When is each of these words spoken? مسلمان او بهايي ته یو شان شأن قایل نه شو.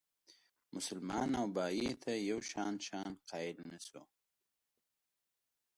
مسلمان 0.75 1.29
او 1.39 1.45
بهايي 1.55 1.91
ته 2.03 2.11
یو 2.29 2.39
شان 2.51 2.73
شأن 2.87 3.11
قایل 3.29 3.57
نه 3.69 3.79
شو. 3.87 4.03